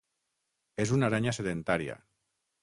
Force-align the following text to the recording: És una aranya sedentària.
És 0.85 0.93
una 0.95 1.09
aranya 1.09 1.35
sedentària. 1.39 1.99